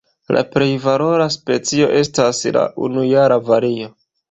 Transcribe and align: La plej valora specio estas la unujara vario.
La 0.35 0.41
plej 0.53 0.69
valora 0.85 1.27
specio 1.35 1.91
estas 2.01 2.41
la 2.59 2.65
unujara 2.89 3.41
vario. 3.53 3.95